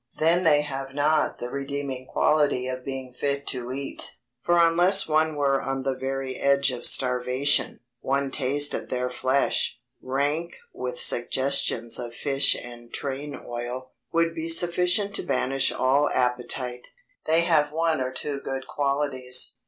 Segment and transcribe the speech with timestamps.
[0.17, 5.35] Then they have not the redeeming quality of being fit to eat; for unless one
[5.35, 11.99] were on the very edge of starvation, one taste of their flesh, rank with suggestions
[11.99, 16.87] of fish and train oil, would be sufficient to banish all appetite.
[17.25, 19.55] They have one or two good qualities.